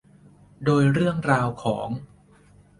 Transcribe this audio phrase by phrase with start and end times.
[0.65, 1.87] โดยเรื่องราวของ